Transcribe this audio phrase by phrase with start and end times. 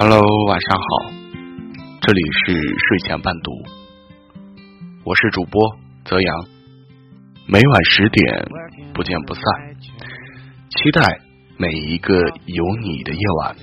[0.00, 1.10] Hello，晚上好，
[2.00, 3.50] 这里是睡前伴读，
[5.02, 5.60] 我是主播
[6.04, 6.46] 泽阳，
[7.48, 8.48] 每晚十点
[8.94, 9.42] 不见不散，
[10.70, 11.02] 期待
[11.56, 12.14] 每一个
[12.46, 13.56] 有你的夜晚。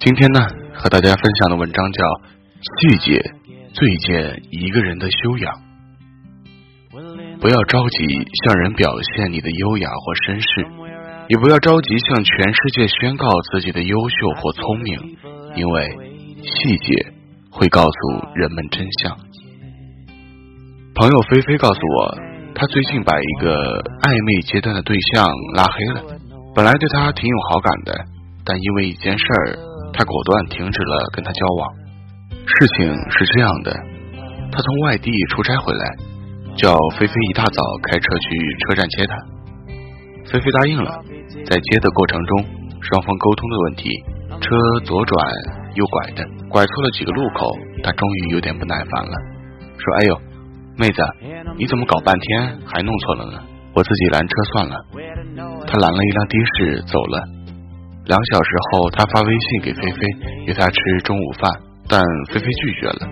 [0.00, 0.40] 今天呢，
[0.72, 2.04] 和大家分享的文章叫
[2.80, 3.22] 《细节
[3.72, 5.54] 最见一个人的修养》，
[7.38, 8.04] 不要着急
[8.42, 10.83] 向人表现你的优雅或绅士。
[11.28, 15.16] 也不要着急向全世界宣告自己的优秀或聪明，
[15.56, 15.88] 因为
[16.42, 17.12] 细节
[17.50, 17.90] 会告诉
[18.34, 19.16] 人们真相。
[20.94, 22.18] 朋友菲菲告诉我，
[22.54, 23.56] 他最近把一个
[24.02, 26.14] 暧昧阶段的对象拉黑了。
[26.54, 27.92] 本来对他挺有好感的，
[28.44, 29.58] 但因为一件事儿，
[29.92, 31.72] 他果断停止了跟他交往。
[32.46, 33.72] 事情是这样的，
[34.52, 35.84] 他从外地出差回来，
[36.54, 38.28] 叫菲菲一大早开车去
[38.68, 39.16] 车站接他。
[40.30, 41.02] 菲菲答应了。
[41.46, 42.44] 在接的过程中，
[42.80, 43.88] 双方沟通的问题，
[44.40, 45.26] 车左转
[45.74, 47.50] 右拐的，拐错了几个路口，
[47.82, 49.12] 他终于有点不耐烦了，
[49.78, 50.20] 说：“哎呦，
[50.78, 51.02] 妹子，
[51.58, 53.42] 你怎么搞半天还弄错了呢？
[53.74, 54.76] 我自己拦车算了。”
[55.66, 57.24] 他拦了一辆的士走了。
[58.06, 60.06] 两小时后，他发微信给菲菲，
[60.46, 61.50] 约她吃中午饭，
[61.88, 63.08] 但菲菲拒绝了，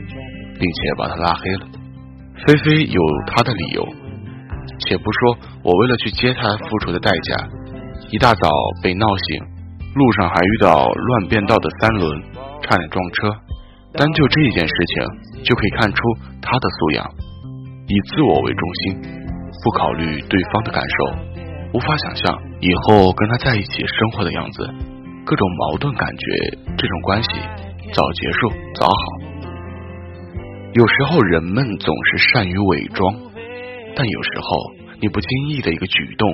[0.60, 1.66] 并且把他拉黑了。
[2.46, 3.88] 菲菲有她的理由，
[4.80, 7.48] 且不说我为了去接她付出的代价。
[8.10, 8.50] 一大早
[8.82, 9.40] 被闹醒，
[9.94, 12.22] 路上还遇到乱变道的三轮，
[12.62, 13.30] 差点撞车。
[13.94, 15.96] 单就这一件事情，就可以看出
[16.40, 17.06] 他的素养：
[17.88, 19.02] 以自我为中心，
[19.64, 21.16] 不考虑对方的感受，
[21.74, 24.68] 无法想象以后跟他在一起生活的样子。
[25.24, 27.28] 各种矛盾感觉，这种关系
[27.92, 28.94] 早结束早好。
[30.74, 33.14] 有时候人们总是善于伪装，
[33.94, 34.56] 但有时候
[35.00, 36.28] 你不经意的一个举动，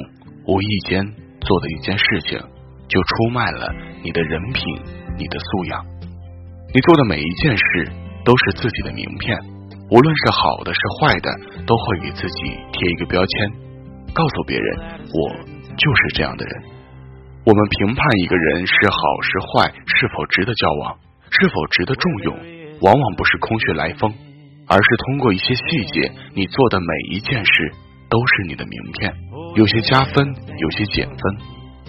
[0.46, 1.04] 无意间。
[1.48, 2.38] 做的一件事情，
[2.92, 3.72] 就出卖了
[4.04, 4.60] 你的人品、
[5.16, 5.80] 你的素养。
[6.74, 7.88] 你做的每一件事
[8.22, 9.32] 都是自己的名片，
[9.88, 11.32] 无论是好的是坏的，
[11.64, 13.50] 都会给自己贴一个标签，
[14.12, 14.76] 告诉别人
[15.08, 15.32] 我
[15.72, 16.52] 就是这样的人。
[17.46, 20.98] 我们评判一个人是好是坏，是否值得交往，
[21.30, 22.36] 是否值得重用，
[22.82, 24.12] 往往不是空穴来风，
[24.68, 25.62] 而是通过一些细
[25.94, 27.72] 节，你做的每一件事
[28.08, 29.14] 都是你的名片。
[29.54, 30.26] 有些加分，
[30.58, 31.18] 有些减分，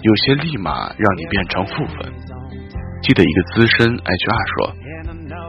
[0.02, 2.12] 有些立马让你变成负分。
[3.02, 4.74] 记得一个资深 HR 说，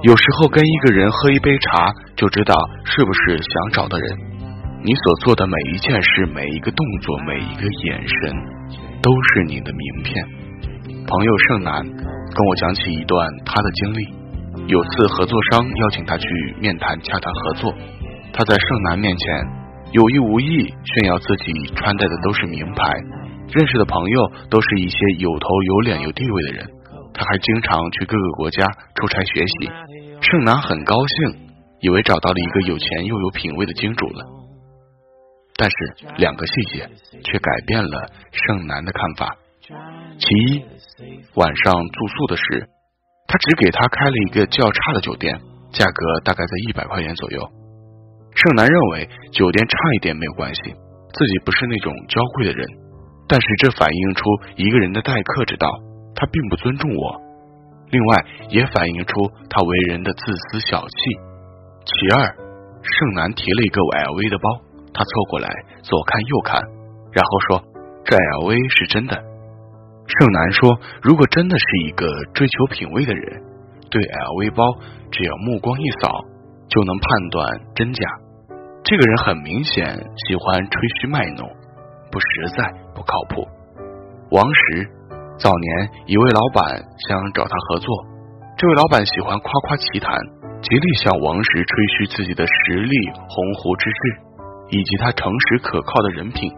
[0.03, 2.55] 有时候跟一个人喝一杯茶，就知道
[2.85, 4.17] 是不是想找的人。
[4.83, 8.33] 你所做的每一件事、每一个动作、每一个眼神，
[9.01, 10.25] 都是你的名片。
[11.07, 14.13] 朋友盛楠跟我讲起一段他的经历，
[14.67, 16.27] 有次合作商邀请他去
[16.59, 17.73] 面谈洽谈合作，
[18.33, 19.60] 他在盛楠面前。
[19.91, 22.87] 有意无意炫耀自己穿戴的都是名牌，
[23.51, 26.69] 认识的朋友都是一些有头有脸有地位的人。
[27.13, 28.65] 他还经常去各个国家
[28.95, 29.69] 出差学习。
[30.21, 31.49] 盛楠很高兴，
[31.81, 34.23] 以为找到了一个有钱又有品位的金主了。
[35.57, 35.75] 但是
[36.17, 36.89] 两个细节
[37.23, 39.35] 却改变了盛楠的看法。
[40.17, 40.63] 其一，
[41.35, 42.69] 晚上住宿的事，
[43.27, 45.37] 他只给他开了一个较差的酒店，
[45.71, 47.49] 价格大概在一百块钱左右。
[48.33, 50.61] 盛楠认为酒店差一点没有关系，
[51.13, 52.65] 自己不是那种娇贵的人，
[53.27, 54.23] 但是这反映出
[54.55, 55.67] 一个人的待客之道，
[56.15, 57.21] 他并不尊重我。
[57.91, 59.13] 另外也反映出
[59.49, 60.95] 他为人的自私小气。
[61.83, 62.23] 其二，
[62.81, 64.47] 盛楠提了一个 LV 的包，
[64.93, 65.49] 他凑过来
[65.83, 66.61] 左看右看，
[67.11, 67.63] 然后说
[68.05, 69.13] 这 LV 是真的。
[70.07, 73.43] 盛楠说，如果真的是一个追求品味的人，
[73.91, 74.63] 对 LV 包
[75.11, 76.30] 只要目光一扫。
[76.71, 78.01] 就能判断真假。
[78.83, 81.43] 这个人很明显喜欢吹嘘卖弄，
[82.09, 82.63] 不实在，
[82.95, 83.45] 不靠谱。
[84.31, 84.87] 王石
[85.37, 87.87] 早年一位老板想找他合作，
[88.57, 90.15] 这位老板喜欢夸夸其谈，
[90.63, 92.95] 极力向王石吹嘘自己的实力、
[93.27, 93.99] 鸿鹄之志
[94.71, 96.49] 以及他诚实可靠的人品。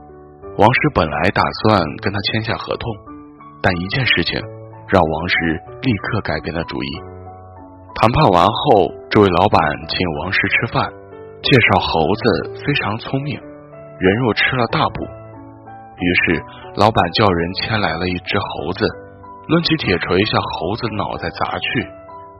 [0.57, 2.85] 王石本来打算跟他签下合同，
[3.61, 4.39] 但一件事情
[4.87, 5.35] 让王石
[5.81, 6.89] 立刻改变了主意。
[7.97, 15.05] 谈判完后，这位老板请王石吃饭，介绍猴子非常聪明，人若吃了大补。
[15.05, 16.41] 于是
[16.81, 18.83] 老板叫人牵来了一只猴子，
[19.49, 21.67] 抡起铁锤向猴子脑袋砸去，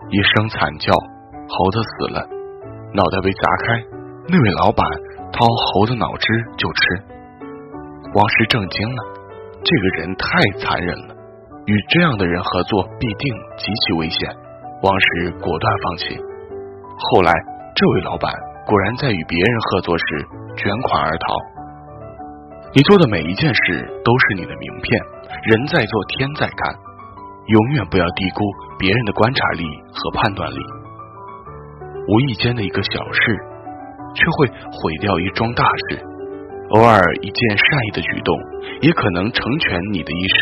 [0.10, 0.92] 一声惨叫，
[1.46, 2.26] 猴子死了，
[2.96, 3.78] 脑袋被砸开，
[4.28, 4.82] 那位老板
[5.30, 6.26] 掏猴子脑汁
[6.58, 6.82] 就吃。
[8.16, 9.04] 王石震惊了，
[9.62, 11.14] 这个人太残忍了，
[11.68, 14.28] 与这样的人合作必定极其危险。
[14.82, 16.33] 王石果断放弃。
[17.12, 17.34] 后来，
[17.76, 18.32] 这位老板
[18.66, 20.04] 果然在与别人合作时
[20.56, 21.36] 卷款而逃。
[22.74, 25.02] 你做的每一件事都是你的名片，
[25.44, 26.76] 人在做天在看。
[27.46, 28.42] 永远不要低估
[28.80, 30.58] 别人的观察力和判断力。
[32.08, 33.38] 无意间的一个小事，
[34.16, 36.00] 却会毁掉一桩大事；
[36.70, 38.34] 偶尔一件善意的举动，
[38.80, 40.40] 也可能成全你的一生。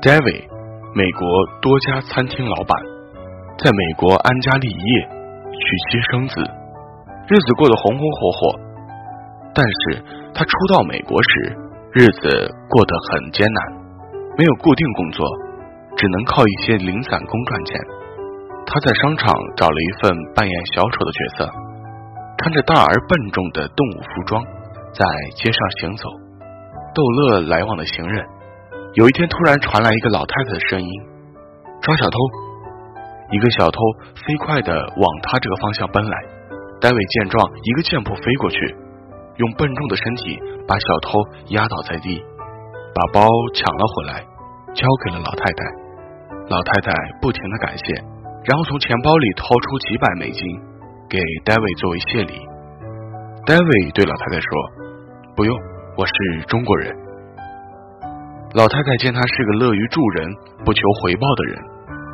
[0.00, 0.48] David，
[0.94, 1.28] 美国
[1.60, 2.78] 多家餐厅老板，
[3.58, 5.08] 在美国安家立业，
[5.52, 6.40] 娶妻生子，
[7.28, 8.58] 日子过得红红火火。
[9.54, 10.02] 但是
[10.34, 11.56] 他初到美国时，
[11.92, 12.22] 日子
[12.68, 13.82] 过得很艰难。
[14.36, 15.26] 没有固定工作，
[15.94, 17.80] 只能靠一些零散工赚钱。
[18.64, 21.50] 他在商场找了一份扮演小丑的角色，
[22.38, 24.42] 穿着大而笨重的动物服装，
[24.94, 25.04] 在
[25.36, 26.08] 街上行走，
[26.94, 28.24] 逗乐来往的行人。
[28.94, 30.88] 有一天，突然传来一个老太太的声音
[31.82, 32.18] ：“抓小偷！”
[33.32, 33.80] 一个小偷
[34.14, 36.16] 飞快的往他这个方向奔来。
[36.80, 38.76] 戴维见状，一个箭步飞过去，
[39.36, 40.38] 用笨重的身体
[40.68, 41.18] 把小偷
[41.48, 42.22] 压倒在地。
[42.94, 43.24] 把包
[43.54, 44.20] 抢了回来，
[44.74, 45.64] 交给了老太太。
[46.50, 46.92] 老太太
[47.22, 47.94] 不停的感谢，
[48.44, 50.44] 然后从钱包里掏出几百美金
[51.08, 52.34] 给戴维作为谢礼。
[53.46, 54.48] 戴维对老太太说
[55.34, 55.56] ：“不用，
[55.96, 56.94] 我是中国人。”
[58.52, 60.28] 老太太见他是个乐于助人、
[60.66, 61.56] 不求回报的人，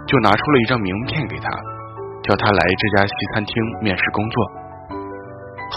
[0.08, 1.50] 就拿出了一张名片给他，
[2.24, 4.50] 叫他来这家西餐厅面试工作。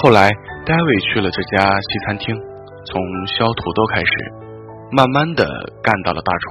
[0.02, 0.32] 后来，
[0.66, 2.34] 戴维去了这家西餐厅，
[2.86, 4.12] 从削土豆开始。
[4.94, 5.46] 慢慢的
[5.82, 6.48] 干到了大厨，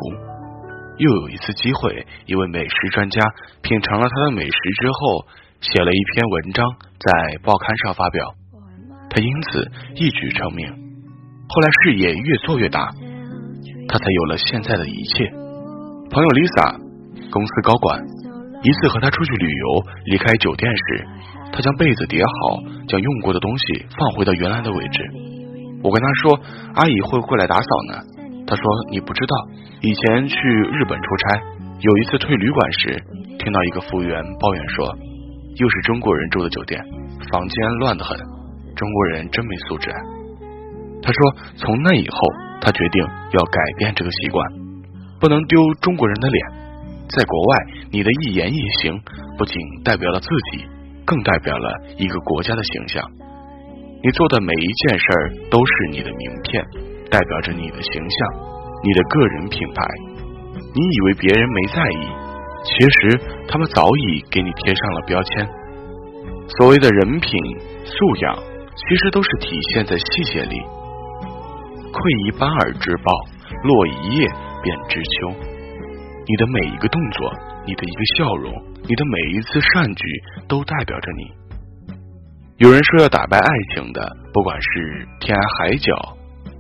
[0.97, 3.21] 又有一次机会，一位美食专家
[3.61, 4.51] 品尝了他的美食
[4.81, 5.27] 之后，
[5.61, 6.67] 写了一篇文章
[6.99, 8.35] 在报刊上发表，
[9.11, 10.67] 他因此一举成名。
[11.49, 12.89] 后来事业越做越大，
[13.89, 15.29] 他才有了现在的一切。
[16.11, 16.90] 朋友 Lisa，
[17.31, 18.03] 公司高管，
[18.63, 21.07] 一次和他出去旅游，离开酒店时，
[21.53, 22.31] 他将被子叠好，
[22.89, 25.05] 将用过的东西放回到原来的位置。
[25.83, 26.41] 我跟他说，
[26.75, 28.03] 阿姨会过来打扫呢。
[28.47, 29.35] 他说：“你不知道，
[29.81, 31.41] 以前去日本出差，
[31.79, 33.01] 有一次退旅馆时，
[33.39, 34.85] 听到一个服务员抱怨说，
[35.55, 36.83] 又是中国人住的酒店，
[37.31, 38.19] 房间乱得很，
[38.75, 39.89] 中国人真没素质。”
[41.01, 42.19] 他说：“从那以后，
[42.61, 43.03] 他决定
[43.33, 44.45] 要改变这个习惯，
[45.21, 46.60] 不能丢中国人的脸。
[47.17, 47.57] 在国外，
[47.91, 49.01] 你的一言一行
[49.37, 49.55] 不仅
[49.85, 50.65] 代表了自己，
[51.05, 51.69] 更代表了
[51.99, 53.05] 一个国家的形象。
[54.03, 56.65] 你做的每一件事儿都是你的名片。”
[57.11, 58.29] 代表着你的形象，
[58.85, 59.83] 你的个人品牌。
[60.55, 62.07] 你以为别人没在意，
[62.63, 65.49] 其实他们早已给你贴上了标签。
[66.57, 67.33] 所谓的人品
[67.85, 70.63] 素养，其实都是体现在细节里。
[71.91, 73.13] 窥一斑而知豹，
[73.65, 74.29] 落一叶
[74.63, 75.50] 便知秋。
[76.31, 77.33] 你的每一个动作，
[77.67, 78.55] 你的一个笑容，
[78.87, 80.05] 你的每一次善举，
[80.47, 81.27] 都代表着你。
[82.59, 85.91] 有人说要打败爱情的，不管是天涯海角。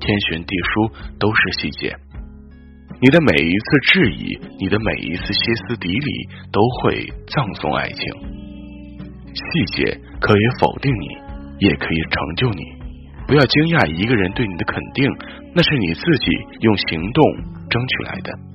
[0.01, 0.91] 天旋地疏
[1.21, 1.95] 都是细节，
[3.03, 8.01] 你的每一次质疑，你的每一次歇斯底里，都会葬送爱情。
[9.31, 11.07] 细节可以否定你，
[11.69, 12.65] 也可以成就你。
[13.29, 15.07] 不要惊讶一个人对你的肯定，
[15.55, 17.23] 那是你自己用行动
[17.69, 18.50] 争取来的。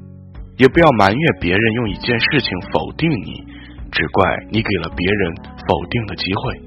[0.58, 3.44] 也不要埋怨别人用一件事情否定你，
[3.92, 5.36] 只怪你给了别人
[5.68, 6.60] 否定的机会。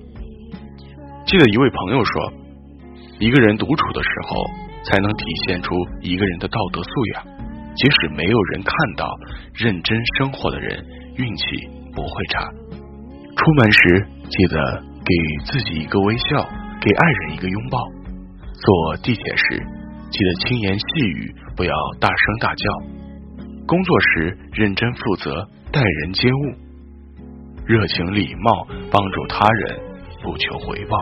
[1.27, 2.33] 记得一位朋友说，
[3.19, 4.69] 一个人独处的时候。
[4.85, 7.27] 才能体现出一个人的道德素养。
[7.75, 9.05] 即使没有人看到，
[9.53, 10.83] 认真生活的人
[11.17, 11.45] 运气
[11.95, 12.49] 不会差。
[13.37, 16.49] 出门时记得给自己一个微笑，
[16.81, 17.79] 给爱人一个拥抱。
[18.55, 19.59] 坐地铁时
[20.11, 22.98] 记得轻言细语，不要大声大叫。
[23.69, 26.55] 工作时认真负责，待人接物，
[27.65, 29.79] 热情礼貌，帮助他人，
[30.25, 30.99] 不求回报。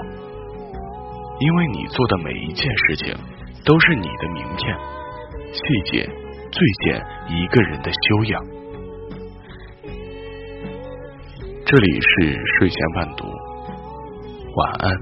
[1.40, 3.16] 因为你做的每一件事情。
[3.66, 4.78] 都是你的名片，
[5.52, 6.08] 细节
[6.52, 8.44] 最见一个人的修养。
[11.64, 13.26] 这里是睡前伴读，
[14.54, 14.96] 晚安，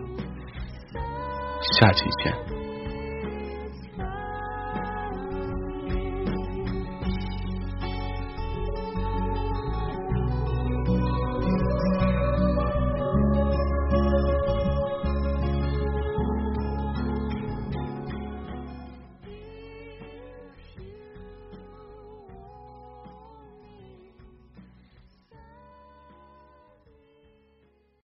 [1.78, 2.43] 下期见。